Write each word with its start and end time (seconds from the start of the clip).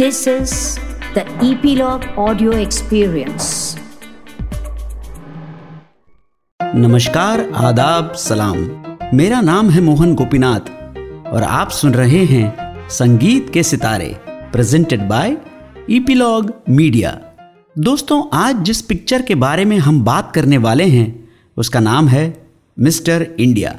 This 0.00 0.28
is 0.28 0.52
the 1.14 1.22
Epilogue 1.44 2.04
Audio 2.18 2.52
Experience. 2.52 3.78
नमस्कार, 6.74 7.50
आदाब, 7.54 8.12
सलाम। 8.12 8.58
मेरा 9.14 9.40
नाम 9.40 9.70
है 9.70 9.80
मोहन 9.80 10.14
गोपीनाथ 10.14 10.60
और 11.26 11.42
आप 11.42 11.70
सुन 11.70 11.94
रहे 11.94 12.24
हैं 12.24 12.76
संगीत 12.88 13.50
के 13.50 13.62
सितारे 13.62 14.16
प्रेजेंटेड 14.28 15.00
बाय 15.00 15.36
ईपीलॉग 15.90 16.54
मीडिया 16.68 17.20
दोस्तों, 17.78 18.24
आज 18.32 18.56
जिस 18.56 18.82
पिक्चर 18.82 19.22
के 19.22 19.34
बारे 19.34 19.64
में 19.64 19.78
हम 19.78 20.04
बात 20.04 20.32
करने 20.34 20.58
वाले 20.58 20.84
हैं, 20.84 21.28
उसका 21.56 21.80
नाम 21.80 22.08
है 22.08 22.46
मिस्टर 22.78 23.26
इंडिया। 23.40 23.78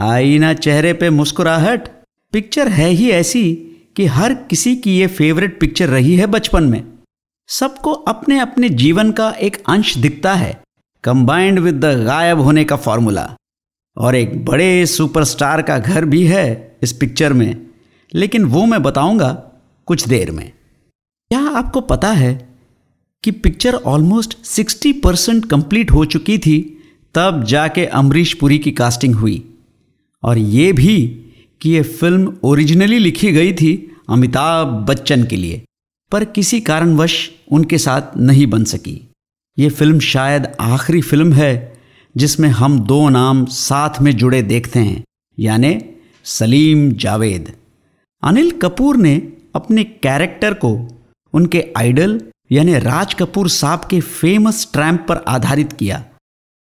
आई 0.00 0.38
ना 0.38 0.52
चेहरे 0.52 0.92
पे 0.92 1.10
मुस्कुराहट। 1.10 1.88
पिक्चर 2.32 2.68
है 2.68 2.88
ही 2.88 3.10
ऐसी 3.10 3.70
कि 3.96 4.06
हर 4.06 4.34
किसी 4.34 4.76
की 4.76 4.98
ये 4.98 5.06
फेवरेट 5.06 5.60
पिक्चर 5.60 5.88
रही 5.88 6.16
है 6.16 6.26
बचपन 6.26 6.64
में। 6.64 6.86
सबको 7.48 7.92
अपने 7.92 8.38
अपने 8.38 8.68
जीवन 8.68 9.12
का 9.12 9.30
एक 9.30 9.62
अंश 9.68 9.96
दिखता 9.96 10.34
है 10.34 10.62
कंबाइंड 11.04 11.58
विद 11.58 11.74
द 11.74 12.04
गायब 12.04 12.40
होने 12.40 12.64
का 12.64 12.76
फॉर्मूला 12.76 13.36
और 13.96 14.16
एक 14.16 14.44
बड़े 14.44 14.86
सुपरस्टार 14.86 15.62
का 15.62 15.78
घर 15.78 16.04
भी 16.04 16.26
है 16.26 16.76
इस 16.82 16.92
पिक्चर 16.92 17.32
में। 17.32 17.66
लेकिन 18.14 18.44
वो 18.44 18.66
मैं 18.66 18.82
बताऊँगा 18.82 19.32
कुछ 19.86 20.08
देर 20.08 20.30
में। 20.30 20.52
क्या 21.28 21.40
आपको 21.40 21.80
पता 21.80 22.12
है 22.12 22.48
कि 23.24 23.30
पिक्चर 23.30 23.74
ऑलमोस्ट 23.74 24.38
60 24.44 24.92
परसेंट 25.02 25.50
कंप्लीट 25.50 25.90
हो 25.90 26.04
चुकी 26.04 26.38
थी, 26.38 26.82
तब 27.14 27.44
जाके 27.44 27.86
अमरीश 27.86 28.34
पुरी 28.34 28.58
की 28.58 28.70
कास्टिंग 28.70 29.14
हुई। 29.14 29.54
और 30.22 30.38
ये 30.38 30.72
भी 30.72 31.20
कि 31.60 31.70
ये 31.70 31.82
फ़िल्म 31.82 32.36
ओरिजिनली 32.44 32.98
लिखी 32.98 33.32
गई 33.32 33.52
थी 33.52 33.72
अमिताभ 34.10 34.68
बच्चन 34.88 35.24
के 35.24 35.36
लिए, 35.36 35.62
पर 36.12 36.24
किसी 36.24 36.60
कारणवश 36.60 37.30
उनके 37.52 37.78
साथ 37.78 38.16
नहीं 38.18 38.46
बन 38.46 38.64
सकी। 38.64 39.00
ये 39.58 39.68
फ़िल्म 39.70 39.98
शायद 40.00 40.46
आखिरी 40.60 41.00
फ़िल्म 41.02 41.32
है 41.32 41.52
जिसमें 42.14 42.48
हम 42.50 42.78
दो 42.80 43.08
नाम 43.08 43.44
साथ 43.46 44.00
में 44.02 44.16
जुड़े 44.16 44.42
देखते 44.42 44.80
हैं, 44.80 45.02
यानी 45.38 45.78
सलीम 46.24 46.90
जावेद। 46.94 47.52
अनिल 48.22 48.50
कपूर 48.58 48.96
ने 48.96 49.16
अपने 49.54 49.84
कैरेक्टर 49.84 50.54
को 50.54 50.70
उनके 51.34 51.64
आइडल, 51.76 52.20
यानी 52.52 52.78
राज 52.78 53.14
कपूर 53.14 53.48
साहब 53.50 53.84
के 53.90 54.00
फ़ेमस 54.00 54.68
ट्रैम्प 54.72 55.04
पर 55.08 55.24
आधारित 55.28 55.72
किया। 55.72 56.04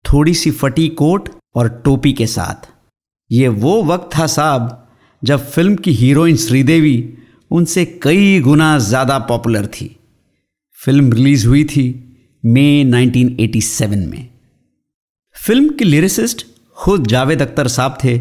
थोड़ी 0.06 0.34
सी 0.34 0.52
फटी 0.54 0.88
कोट 0.94 1.30
और 1.56 1.70
टोपी 1.86 2.14
के 2.14 2.28
साथ। 2.28 2.70
ये 3.32 3.48
वो 3.48 3.84
वक्त 3.84 4.10
था 4.18 4.26
साहब 4.28 4.88
जब 5.22 5.46
फ़िल्म 5.52 5.76
की 5.76 5.92
हीरोइन 5.94 6.36
श्रीदेवी 6.38 6.98
उनसे 7.52 7.86
कई 8.04 8.40
गुना 8.40 8.78
ज़्यादा 8.80 9.18
पॉपुलर 9.20 9.68
थी। 9.68 9.96
फ़िल्म 10.80 11.12
रिलीज़ 11.14 11.48
हुई 11.48 11.64
थी 11.64 11.84
मई 12.44 12.84
1987 12.84 14.06
में। 14.08 14.28
फ़िल्म 15.36 15.70
के 15.70 15.86
लिरिसिस्ट 15.86 16.46
खुद 16.78 17.08
जावेद 17.08 17.42
अख्तर 17.42 17.68
साहब 17.68 17.98
थे 18.04 18.18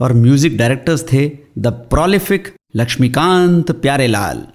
और 0.00 0.12
म्यूज़िक 0.14 0.56
डायरेक्टर्स 0.56 1.04
थे 1.12 1.26
द 1.58 1.66
प्रोलिफिक 1.90 2.52
लक्ष्मीकांत 2.76 3.70
प्यारेलाल। 3.72 4.46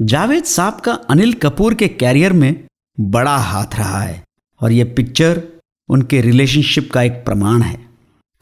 जावेद 0.00 0.44
साहब 0.44 0.80
का 0.80 0.92
अनिल 1.10 1.32
कपूर 1.42 1.74
के 1.74 1.88
कैरियर 1.88 2.32
में 2.32 2.64
बड़ा 2.98 3.36
हाथ 3.38 3.78
रहा 3.78 4.00
है 4.00 4.22
और 4.60 4.72
यह 4.72 4.92
पिक्चर 4.96 5.42
उनके 5.88 6.20
रिलेशनशिप 6.20 6.90
का 6.92 7.02
एक 7.02 7.24
प्रमाण 7.24 7.62
है। 7.62 7.78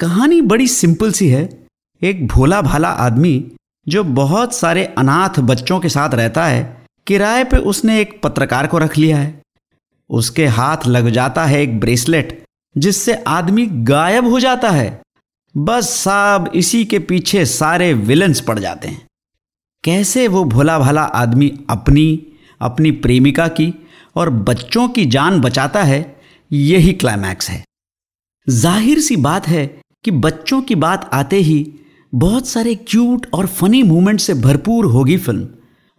कहानी 0.02 0.40
बड़ी 0.42 0.66
सिंपल 0.66 1.12
सी 1.12 1.28
है। 1.28 1.48
एक 2.02 2.26
भोला 2.26 2.60
भाला 2.62 2.88
आदमी 2.88 3.44
जो 3.86 4.02
बहुत 4.04 4.54
सारे 4.54 4.84
अनाथ 4.98 5.38
बच्चों 5.40 5.78
के 5.80 5.88
साथ 5.88 6.14
रहता 6.14 6.44
है, 6.46 6.62
किराए 7.06 7.44
पे 7.44 7.56
उसने 7.56 8.00
एक 8.00 8.18
पत्रकार 8.22 8.66
को 8.66 8.78
रख 8.78 8.96
लिया 8.98 9.18
है। 9.18 9.42
उसके 10.10 10.46
हाथ 10.46 10.86
लग 10.86 11.08
जाता 11.10 11.44
है 11.44 11.60
एक 11.62 11.78
ब्रेसलेट, 11.80 12.42
जिससे 12.76 13.14
आदमी 13.14 13.66
गायब 13.66 14.28
हो 14.28 14.40
जाता 14.40 14.70
है। 14.70 15.00
बस 15.54 15.90
साहब, 15.94 16.50
इसी 16.54 16.84
के 16.84 16.98
पीछे 16.98 17.44
सारे 17.46 17.92
विलन्स 17.94 18.40
पड़ 18.40 18.58
जाते 18.58 18.88
हैं। 18.88 19.06
कैसे 19.84 20.26
वो 20.28 20.44
भोला 20.44 20.78
भाला 20.78 21.02
आदमी 21.02 21.52
अपनी 21.70 22.26
अपनी 22.60 22.90
प्रेमिका 22.98 23.46
की 23.50 23.72
और 24.16 24.30
बच्चों 24.30 24.88
की 24.88 25.06
जान 25.06 25.40
बचाता 25.40 25.82
है, 25.82 26.16
यही 26.50 26.92
क्लाइमैक्स 26.94 27.50
है। 27.50 27.62
ज़ाहिर 28.46 29.00
सी 29.00 29.16
बात 29.18 29.48
है 29.48 29.81
कि 30.04 30.10
बच्चों 30.10 30.60
की 30.62 30.74
बात 30.74 31.08
आते 31.12 31.36
ही 31.36 31.66
बहुत 32.12 32.48
सारे 32.48 32.74
क्यूट 32.74 33.26
और 33.34 33.46
फनी 33.46 33.82
मूवमेंट 33.82 34.20
से 34.20 34.34
भरपूर 34.34 34.84
होगी 34.84 35.16
फ़िल्म 35.16 35.48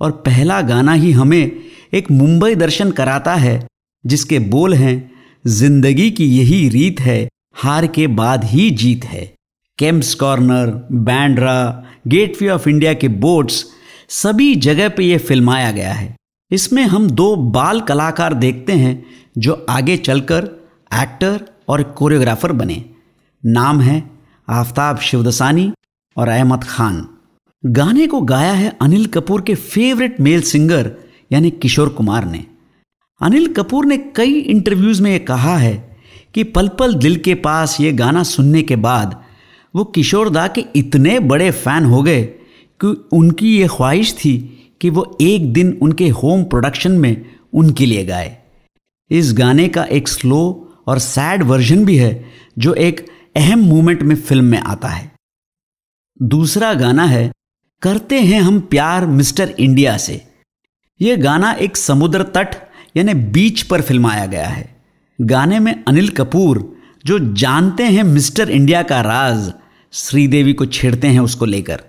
और 0.02 0.12
पहला 0.26 0.62
गाना 0.62 0.94
ही 0.94 1.12
हमें 1.12 1.52
एक 1.94 2.12
मुंबई 2.12 2.56
दर्शन 2.56 2.92
कराता 2.92 3.36
है, 3.36 3.68
जिसके 4.06 4.40
बोल 4.40 4.74
हैं, 4.74 5.12
ज़िंदगी 5.46 6.10
की 6.12 6.26
यही 6.26 6.68
रीत 6.70 7.00
है, 7.00 7.28
हार 7.56 7.88
के 7.88 8.08
बाद 8.08 8.44
ही 8.44 8.70
जीत 8.72 9.06
है। 9.06 9.26
Kemps 9.80 10.14
Corner 10.16 10.68
Bandra 10.92 11.86
Gateway 12.08 12.50
of 12.50 12.70
India 12.70 12.94
के 12.94 13.08
बोट्स 13.08 13.66
सभी 14.10 14.54
जगह 14.56 14.90
पे 14.90 15.04
ये 15.04 15.18
फिल्माया 15.18 15.72
गया 15.72 15.94
है। 15.94 16.16
इसमें 16.52 16.84
हम 16.84 17.10
दो 17.10 17.36
बाल 17.36 17.82
कलाकार 17.82 18.34
देखते 18.34 18.74
हैं, 18.74 19.04
जो 19.38 19.66
आगे 19.70 19.98
चलकर 19.98 20.50
एक्टर 20.94 21.40
और 21.68 21.84
कोरियोग्राफर 21.84 22.52
बने। 22.52 22.84
नाम 23.44 23.80
है 23.82 24.04
आफ्ताब 24.48 24.98
शिवदसानी 24.98 25.72
और 26.18 26.28
अहमद 26.28 26.64
खान। 26.64 27.08
गाने 27.64 28.06
को 28.08 28.22
गाया 28.22 28.52
है 28.54 28.78
अनिल 28.82 29.06
कपूर 29.06 29.42
के 29.42 29.56
फेवरेट 29.56 30.20
मेल 30.20 30.42
सिंगर 30.42 30.92
यानी 31.32 31.52
किशोर 31.52 31.90
कुमार 31.90 32.26
ने। 32.26 32.46
अनिल 33.22 33.48
कपूर 33.54 33.86
ने 33.86 33.98
कई 34.16 34.34
इंटरव्यूज़ 34.34 35.02
में 35.02 35.12
ये 35.12 35.20
कहा 35.20 35.58
है 35.58 35.76
कि 36.34 36.44
पल 36.44 36.68
पल 36.68 36.94
दिल 36.94 37.16
के 37.16 37.36
पास 37.36 37.80
ये 37.82 37.92
गाना 37.92 38.24
सुनने 38.24 38.62
के 38.62 38.76
बाद 38.76 39.22
वो 39.76 39.84
किशोर 39.84 40.30
दा 40.30 40.48
के 40.48 40.66
इतने 40.76 41.20
बड़े 41.20 41.52
फ़ैन 41.52 41.86
हो 41.86 42.02
गए 42.04 42.24
कि 42.80 42.96
उनकी 43.12 43.56
ये 43.58 43.68
ख्वाहिश 43.68 44.14
थी 44.16 44.38
कि 44.82 44.90
वो 44.90 45.18
एक 45.22 45.54
दिन 45.54 45.78
उनके 45.82 46.10
होम 46.10 46.44
प्रोडक्शन 46.44 46.92
में 46.92 47.26
उनके 47.54 47.86
लिए 47.86 48.06
गाए। 48.06 48.38
इस 49.12 49.34
गाने 49.34 49.68
का 49.68 49.84
एक 49.84 50.08
स्लो 50.08 50.70
और 50.88 51.00
सैड 51.00 51.44
वर्जन 51.44 51.86
भी 51.86 51.96
है, 51.98 52.26
जो 52.58 52.74
एक 52.74 53.06
अहम 53.36 53.60
मोमेंट 53.60 54.04
में 54.04 54.16
फ़िल्म 54.16 54.46
में 54.46 54.60
आता 54.60 54.88
है। 54.88 55.12
दूसरा 56.22 56.74
गाना 56.74 57.06
है, 57.06 57.32
करते 57.82 58.20
हैं 58.20 58.42
हम 58.42 58.60
प्यार 58.60 59.06
मिस्टर 59.06 59.50
इंडिया 59.60 59.98
से। 59.98 60.28
यह 61.02 61.16
गाना 61.16 61.52
एक 61.52 61.78
समुद्र 61.78 62.24
तट, 62.24 62.56
यानी 62.98 63.14
बीच 63.14 63.62
पर 63.62 63.82
फिल्माया 63.82 64.26
गया 64.26 64.48
है। 64.48 64.82
गाने 65.22 65.60
में 65.60 65.84
अनिल 65.88 66.10
कपूर, 66.10 66.78
जो 67.06 67.34
जानते 67.34 67.84
हैं 67.84 68.04
मिस्टर 68.04 68.50
इंडिया 68.50 68.84
का 68.84 69.02
राज, 69.02 69.54
श्रीदेवी 69.94 70.54
को 70.54 70.66
छेड़ते 70.66 71.08
हैं 71.08 71.20
उसको 71.20 71.46
लेकर। 71.46 71.82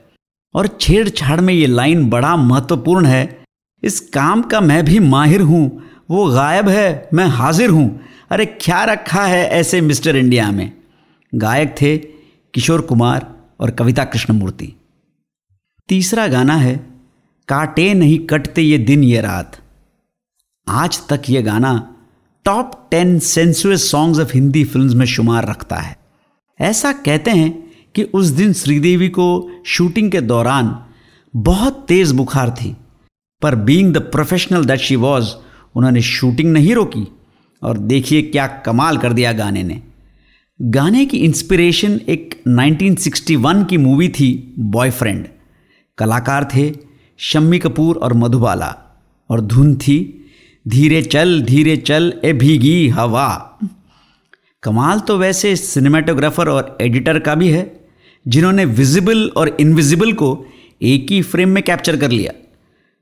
और 0.54 0.66
छेड़छाड़ 0.80 1.40
में 1.40 1.54
ये 1.54 1.66
लाइन 1.66 2.10
बड़ा 2.10 2.36
महत्वपूर्ण 2.36 3.06
है। 3.06 3.44
इस 3.82 4.00
काम 4.00 4.42
का 4.42 4.60
मैं 4.60 4.84
भी 4.84 4.98
माहिर 4.98 5.40
हूँ, 5.40 5.82
वो 6.10 6.26
गायब 6.26 6.68
है, 6.68 7.08
मैं 7.14 7.26
हाजिर 7.26 7.70
हूँ। 7.70 8.00
अरे 8.30 8.46
क्या 8.46 8.84
रखा 8.84 9.24
है 9.26 9.48
ऐसे 9.48 9.80
मिस्टर 9.80 10.16
इंडिया 10.16 10.50
में? 10.50 10.72
गायक 11.34 11.74
थे 11.80 11.96
किशोर 12.54 12.80
कुमार 12.80 13.26
और 13.60 13.70
कविता 13.70 14.04
कृष्णमूर्ति। 14.04 14.72
तीसरा 15.88 16.26
गाना 16.26 16.56
है, 16.56 16.76
काटे 17.48 17.92
नहीं 17.94 18.18
कटते 18.18 18.62
ये 18.62 18.78
दिन 18.78 19.04
ये 19.04 19.20
रात। 19.20 19.60
आज 20.66 21.00
तक 21.08 21.22
ये 21.28 21.42
गाना 21.42 21.72
top 22.46 22.72
ten 22.90 23.18
sensuous 23.18 23.90
songs 23.90 24.20
of 24.20 24.32
Hindi 24.34 24.64
films 24.64 24.94
में 24.94 25.06
शुमार 25.06 25.48
रखता 25.48 25.76
है। 25.76 25.96
ऐसा 26.60 26.92
कहते 26.92 27.30
हैं 27.30 27.52
कि 27.94 28.02
उस 28.04 28.26
दिन 28.26 28.52
श्रीदेवी 28.52 29.08
को 29.08 29.26
शूटिंग 29.66 30.10
के 30.12 30.20
दौरान 30.20 30.76
बहुत 31.34 31.84
तेज 31.88 32.12
बुखार 32.12 32.50
थी, 32.50 32.76
पर 33.42 33.54
being 33.54 33.92
the 33.94 33.98
professional 34.12 34.64
that 34.64 34.80
she 34.80 34.96
was 34.96 35.34
उन्होंने 35.74 36.02
शूटिंग 36.02 36.52
नहीं 36.52 36.74
रोकी 36.74 37.06
और 37.62 37.78
देखिए 37.78 38.22
क्या 38.22 38.46
कमाल 38.46 38.98
कर 38.98 39.12
दिया 39.12 39.32
गाने 39.32 39.62
ने। 39.62 39.82
गाने 40.60 41.04
की 41.06 41.16
इंस्पिरेशन 41.16 42.00
एक 42.08 42.34
1961 42.48 43.64
की 43.68 43.76
मूवी 43.76 44.08
थी 44.08 44.54
बॉयफ्रेंड 44.58 45.26
कलाकार 45.98 46.44
थे 46.54 46.70
शम्मी 47.20 47.58
कपूर 47.58 47.96
और 47.96 48.12
मधुबाला 48.12 48.68
और 49.30 49.40
धुन 49.40 49.74
थी, 49.76 49.96
धीरे 50.66 51.00
चल 51.02 51.40
धीरे 51.42 51.76
चल, 51.76 52.12
ए 52.24 52.32
भीगी 52.32 52.88
हवा। 52.88 53.58
कमाल 54.62 55.00
तो 55.00 55.16
वैसे 55.18 55.54
सिनेमाटोग्राफर 55.56 56.48
और 56.48 56.76
एडिटर 56.80 57.18
का 57.18 57.34
भी 57.34 57.48
है, 57.48 57.64
जिन्होंने 58.26 58.64
विजिबल 58.64 59.26
और 59.28 59.56
इनविजिबल 59.60 60.12
को 60.12 60.46
एक 60.82 61.10
ही 61.10 61.20
फ्रेम 61.22 61.48
में 61.48 61.62
कैप्चर 61.62 61.96
कर 61.96 62.10
लिया। 62.10 62.32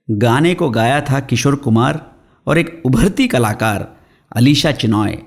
गाने 0.08 0.54
को 0.54 0.70
गाया 0.70 1.00
था 1.00 1.20
किशोर 1.20 1.56
कुमार 1.56 2.00
और 2.46 2.58
एक 2.58 2.82
उभरती 2.84 3.28
कलाकार 3.28 3.86
अलीशा 4.32 4.72
चिनॉय, 4.72 5.18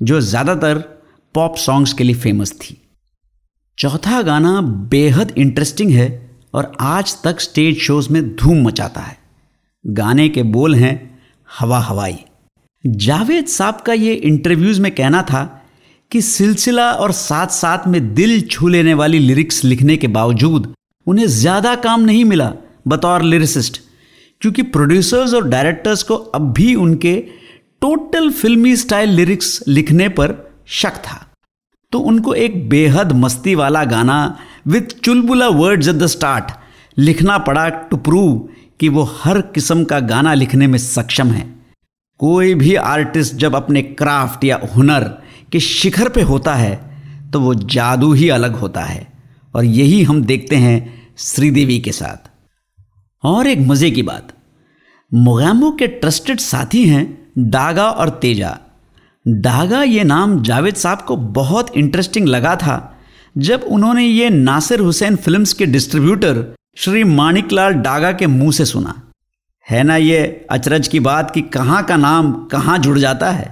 जो 0.00 0.20
ज़्यादातर 0.20 0.82
पॉप 1.34 1.56
सॉन्ग्स 1.56 1.92
के 1.92 2.04
लिए 2.04 2.14
फ़ेमस 2.14 2.52
थी। 2.52 2.76
चौथा 3.78 4.20
गाना 4.22 4.60
बेहद 4.90 5.32
इंटरेस्टिंग 5.38 5.90
है 5.90 6.08
और 6.54 6.70
आज 6.80 7.16
तक 7.24 7.40
स्टेज 7.40 7.78
शोज़ 7.78 8.12
में 8.12 8.22
धूम 8.36 8.62
मचाता 8.66 9.00
है। 9.00 9.16
गाने 9.84 10.28
के 10.28 10.42
बोल 10.42 10.74
हैं, 10.74 11.18
हवा 11.58 11.78
हवाई। 11.78 12.16
जावेद 12.84 13.46
साहब 13.46 13.80
का 13.80 13.92
ये 13.92 14.14
इंटरव्यूज़ 14.14 14.80
में 14.80 14.90
कहना 14.94 15.22
था 15.22 15.42
कि 16.10 16.20
सिलसिला 16.22 16.90
और 16.92 17.12
साथ 17.12 17.46
साथ 17.46 17.88
में 17.88 18.14
दिल 18.14 18.40
छू 18.48 18.68
लेने 18.68 18.94
वाली 18.94 19.18
लिरिक्स 19.18 19.62
लिखने 19.64 19.96
के 19.96 20.08
बावजूद 20.08 20.72
उन्हें 21.06 21.26
ज़्यादा 21.26 21.74
काम 21.76 22.00
नहीं 22.00 22.24
मिला, 22.24 22.52
बतौर 22.88 23.22
लिरिसिस्ट 23.22 23.80
क्योंकि 24.42 24.62
प्रोड्यूसर्स 24.62 25.34
और 25.34 25.48
डायरेक्टर्स 25.48 26.02
को 26.02 26.14
अब 26.14 26.52
भी 26.52 26.74
उनके 26.74 27.16
टोटल 27.80 28.30
फिल्मी 28.32 28.76
स्टाइल 28.76 29.10
लिरिक्स 29.10 29.62
लिखने 29.68 30.08
पर 30.08 30.42
शक 30.68 30.96
था। 30.96 31.24
तो 31.92 31.98
उनको 32.00 32.34
एक 32.34 32.68
बेहद 32.68 33.12
मस्ती 33.12 33.54
वाला 33.54 33.84
गाना 33.84 34.16
विथ 34.66 34.98
चुलबुला 35.04 35.48
वर्ड्स 35.48 35.88
एट 35.88 35.94
द 35.94 36.06
स्टार्ट 36.06 36.52
लिखना 36.98 37.38
पड़ा 37.38 37.68
टू 37.68 37.96
प्रूव 37.96 38.48
कि 38.80 38.88
वो 38.88 39.02
हर 39.18 39.40
किस्म 39.40 39.84
का 39.84 40.00
गाना 40.00 40.34
लिखने 40.34 40.66
में 40.66 40.78
सक्षम 40.78 41.28
है। 41.28 41.46
कोई 42.20 42.54
भी 42.54 42.74
आर्टिस्ट 42.74 43.34
जब 43.34 43.54
अपने 43.54 43.82
क्राफ्ट 43.82 44.44
या 44.44 44.60
हुनर 44.76 45.04
के 45.52 45.60
शिखर 45.60 46.08
पे 46.08 46.22
होता 46.22 46.54
है 46.54 47.30
तो 47.30 47.40
वो 47.40 47.54
जादू 47.54 48.12
ही 48.12 48.28
अलग 48.28 48.54
होता 48.54 48.82
है। 48.82 49.06
और 49.54 49.64
यही 49.64 50.02
हम 50.02 50.22
देखते 50.24 50.56
हैं 50.56 51.08
श्रीदेवी 51.18 51.78
के 51.80 51.92
साथ। 51.92 52.30
और 53.22 53.46
एक 53.46 53.58
मज़े 53.58 53.90
की 53.90 54.02
बात। 54.02 54.32
मोगैम्बो 55.12 55.70
के 55.72 55.86
ट्रस्टेड 55.86 56.40
साथी 56.40 56.86
हैं 56.88 57.32
डागा 57.38 57.88
और 57.90 58.08
तेजा। 58.22 58.58
डागा 59.26 59.82
ये 59.82 60.02
नाम 60.04 60.42
जावेद 60.42 60.74
साहब 60.74 60.98
को 60.98 61.16
बहुत 61.16 61.76
इंटरेस्टिंग 61.76 62.26
लगा 62.28 62.54
था, 62.56 62.76
जब 63.36 63.62
उन्होंने 63.62 64.04
ये 64.04 64.28
नासिर 64.30 64.80
हुसैन 64.80 65.16
फिल्म्स 65.16 65.52
के 65.52 65.66
डिस्ट्रीब्यूटर 65.66 66.44
श्री 66.76 67.04
माणिकलाल 67.04 67.72
डागा 67.74 68.10
के 68.12 68.26
मुँह 68.26 68.52
से 68.52 68.64
सुना। 68.64 68.94
है 69.66 69.82
ना 69.82 69.96
ये 69.96 70.46
अचरज 70.50 70.88
की 70.88 71.00
बात 71.00 71.30
कि 71.30 71.42
कहाँ 71.42 71.82
का 71.84 71.96
नाम 71.96 72.32
कहाँ 72.46 72.78
जुड़ 72.78 72.98
जाता 72.98 73.30
है? 73.30 73.46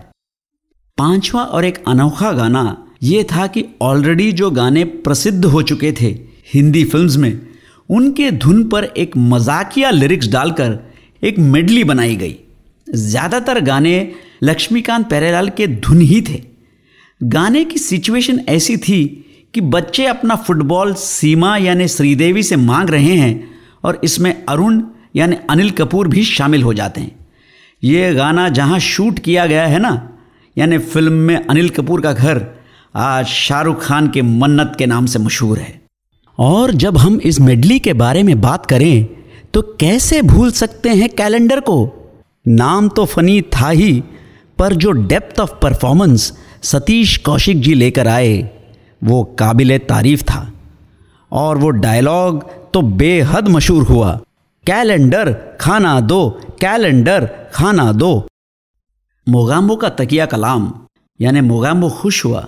पांचवा 0.98 1.42
और 1.42 1.64
एक 1.64 1.82
अनोखा 1.88 2.32
गाना 2.32 2.76
ये 3.02 3.22
था 3.24 3.46
कि 3.46 3.64
ऑलरेडी 3.82 4.30
जो 4.32 4.50
गाने 4.50 4.84
प्रसिद्ध 4.84 5.44
हो 5.44 5.62
चुके 5.62 5.92
थे 5.92 6.08
हिंदी 6.54 6.84
फिल्म्स 6.84 7.16
में, 7.16 7.40
उनके 7.88 8.30
धुन 8.32 8.62
पर 8.68 8.84
एक 8.84 9.16
मजाकिया 9.16 9.90
लिरिक्स 9.90 10.28
डालकर 10.28 10.78
एक 11.22 11.38
मेडली 11.38 11.84
बनाई 11.84 12.16
गई। 12.16 12.36
ज़्यादातर 12.86 13.60
गाने 13.60 14.12
लक्ष्मीकांत 14.42 15.06
प्यारेलाल 15.06 15.48
के 15.48 15.66
धुन 15.66 16.00
ही 16.00 16.20
थे। 16.22 16.42
गाने 17.20 17.64
की 17.64 17.78
सिचुएशन 17.78 18.40
ऐसी 18.48 18.76
थी 18.76 19.04
कि 19.54 19.60
बच्चे 19.60 20.06
अपना 20.06 20.36
फुटबॉल 20.36 20.94
सीमा 20.94 21.56
यानी 21.56 21.88
श्रीदेवी 21.88 22.42
से 22.42 22.56
मांग 22.56 22.90
रहे 22.90 23.14
हैं 23.16 23.48
और 23.84 24.00
इसमें 24.04 24.32
अरुण 24.48 24.82
यानी 25.16 25.36
अनिल 25.50 25.70
कपूर 25.70 26.08
भी 26.08 26.24
शामिल 26.24 26.62
हो 26.62 26.74
जाते 26.74 27.00
हैं। 27.00 27.26
ये 27.82 28.12
गाना 28.14 28.48
जहाँ 28.48 28.78
शूट 28.78 29.18
किया 29.18 29.46
गया 29.46 29.66
है 29.66 29.78
ना, 29.78 30.08
यानी 30.56 30.78
फ़िल्म 30.78 31.12
में 31.12 31.36
अनिल 31.36 31.68
कपूर 31.70 32.00
का 32.00 32.12
घर, 32.12 32.44
आज 32.94 33.26
शाहरुख 33.26 33.82
खान 33.82 34.08
के 34.08 34.22
मन्नत 34.22 34.74
के 34.78 34.86
नाम 34.86 35.06
से 35.06 35.18
मशहूर 35.18 35.58
है। 35.58 35.80
और 36.38 36.72
जब 36.74 36.98
हम 36.98 37.20
इस 37.24 37.40
मेडली 37.40 37.78
के 37.78 37.92
बारे 37.92 38.22
में 38.22 38.40
बात 38.40 38.66
करें 38.66 39.06
तो 39.54 39.62
कैसे 39.80 40.20
भूल 40.22 40.50
सकते 40.52 40.88
हैं 40.90 41.08
कैलेंडर 41.08 41.60
को? 41.60 41.76
नाम 42.48 42.88
तो 42.88 43.04
फनी 43.04 43.40
था 43.42 43.68
ही 43.70 44.02
पर 44.62 44.74
जो 44.74 44.90
depth 44.90 45.40
of 45.40 45.52
performance 45.62 46.38
Satish 46.62 47.16
Kaushik 47.16 47.60
ji 47.60 47.74
लेकर 47.74 48.08
आए, 48.08 48.50
वो 49.04 49.22
काबिल 49.38 49.78
तारीफ़ 49.78 50.22
था। 50.22 50.52
और 51.32 51.58
वो 51.58 51.70
डायलॉग 51.70 52.44
तो 52.74 52.82
बेहद 52.82 53.48
मशहूर 53.48 53.82
हुआ। 53.82 54.20
कैलेंडर 54.66 55.32
खाना 55.60 56.00
दो, 56.00 56.30
कैलेंडर 56.60 57.28
खाना 57.54 57.92
दो। 57.92 58.28
मोगाम्बो 59.28 59.76
का 59.76 59.88
तकिया 59.88 60.26
कलाम, 60.26 60.72
यानी 61.20 61.40
मोगाम्बो 61.40 61.90
खुश 61.90 62.24
हुआ। 62.24 62.46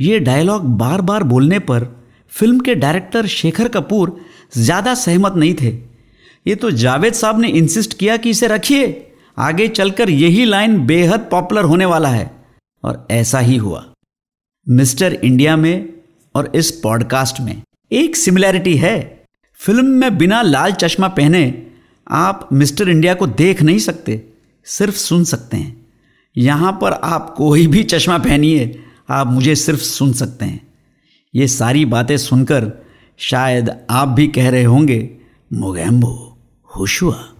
ये 0.00 0.18
डायलॉग 0.18 0.64
बार 0.78 1.00
बार 1.00 1.22
बोलने 1.22 1.58
पर 1.58 1.86
फ़िल्म 2.32 2.60
के 2.60 2.74
डायरेक्टर 2.74 3.26
शेखर 3.26 3.68
कपूर 3.68 4.16
ज़्यादा 4.56 4.94
सहमत 4.94 5.34
नहीं 5.36 5.54
थे। 5.54 5.76
ये 6.46 6.54
तो 6.54 6.70
जावेद 6.70 7.12
साहब 7.12 7.40
ने 7.40 7.48
इंसिस्ट 7.48 7.98
किया 7.98 8.16
कि 8.16 8.30
इसे 8.30 8.46
रखिए। 8.46 9.07
आगे 9.38 9.68
चलकर 9.68 10.10
यही 10.10 10.44
लाइन 10.44 10.86
बेहद 10.86 11.20
पॉपुलर 11.30 11.64
होने 11.64 11.84
वाला 11.84 12.08
है। 12.08 12.44
और 12.84 13.08
ऐसा 13.10 13.38
ही 13.38 13.56
हुआ। 13.56 13.86
मिस्टर 14.68 15.12
इंडिया 15.12 15.56
में 15.56 15.92
और 16.34 16.52
इस 16.54 16.70
पॉडकास्ट 16.70 17.40
में। 17.40 17.62
एक 17.92 18.16
सिमिलैरिटी 18.16 18.76
है। 18.76 19.24
फ़िल्म 19.54 19.84
में 19.84 20.18
बिना 20.18 20.42
लाल 20.42 20.72
चश्मा 20.72 21.08
पहने 21.08 21.66
आप 22.10 22.48
मिस्टर 22.52 22.88
इंडिया 22.88 23.14
को 23.14 23.26
देख 23.26 23.62
नहीं 23.62 23.78
सकते, 23.78 24.28
सिर्फ़ 24.64 24.94
सुन 24.94 25.24
सकते 25.24 25.56
हैं। 25.56 25.86
यहाँ 26.36 26.72
पर 26.72 26.92
आप 26.92 27.34
कोई 27.36 27.66
भी 27.66 27.82
चश्मा 27.82 28.18
पहनिए, 28.18 28.82
आप 29.10 29.26
मुझे 29.26 29.54
सिर्फ़ 29.54 29.80
सुन 29.80 30.12
सकते 30.12 30.44
हैं। 30.44 30.68
ये 31.34 31.48
सारी 31.48 31.84
बातें 31.84 32.16
सुनकर 32.16 32.72
शायद 33.18 33.70
आप 33.90 34.08
भी 34.08 34.28
कह 34.28 34.50
रहे 34.50 34.64
होंगे, 34.64 35.16
मोगैम्बो 35.52 36.38
हुआ 36.76 37.34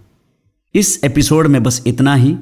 इस 0.79 1.01
एपिसोड 1.05 1.47
में 1.47 1.63
बस 1.63 1.83
इतना 1.87 2.15
ही। 2.15 2.37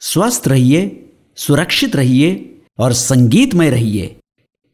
स्वस्थ 0.00 0.48
रहिए, 0.48 1.10
सुरक्षित 1.36 1.96
रहिए 1.96 2.60
और 2.78 2.92
संगीतमय 2.92 3.70
रहिए। 3.70 4.16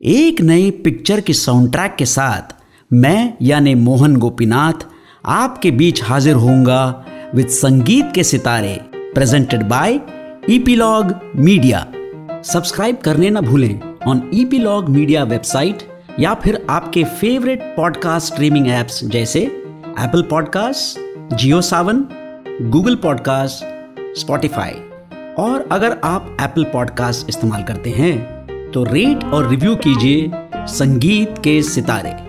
एक 0.04 0.40
नई 0.40 0.70
पिक्चर 0.70 1.20
की 1.20 1.34
साउंड 1.34 1.72
ट्रैक 1.72 1.96
के 1.98 2.06
साथ 2.06 2.54
मैं, 2.92 3.34
यानी 3.42 3.74
मोहन 3.74 4.16
गोपीनाथ, 4.16 4.86
आपके 5.26 5.70
बीच 5.70 6.02
हाजिर 6.02 6.34
होऊँगा 6.34 7.04
विद 7.34 7.48
संगीत 7.48 8.12
के 8.14 8.24
सितारे 8.24 8.80
presented 8.94 9.62
by 9.62 10.00
Epilogue 10.50 11.14
media 11.36 11.86
subscribe 12.42 12.96
करने 12.96 13.30
ना 13.30 13.40
भूलें 13.40 13.80
ऑन 14.06 14.30
ईपीलॉग 14.34 14.88
मीडिया 14.88 15.24
वेबसाइट 15.24 15.82
या 16.20 16.34
फिर 16.34 16.66
आपके 16.70 17.04
फेवरेट 17.04 17.62
पॉडकास्ट 17.76 18.32
स्ट्रीमिंग 18.32 18.68
एप्स 18.68 19.04
जैसे 19.04 19.40
Apple 19.40 20.22
podcast 20.22 21.00
Jio 21.36 21.60
Saavn 21.60 22.06
Google 22.62 22.96
podcast 22.96 23.64
Spotify 24.20 24.72
और 25.38 25.68
अगर 25.72 26.00
आप 26.04 26.36
एप्पल 26.40 26.64
पॉडकास्ट 26.64 27.28
इस्तेमाल 27.28 27.62
करते 27.62 27.90
हैं 27.90 28.46
तो 28.72 28.84
रेट 28.84 29.24
और 29.24 29.48
रिव्यू 29.48 29.76
कीजिए 29.76 30.30
संगीत 30.56 31.34
के 31.44 31.62
सितारे। 31.62 32.25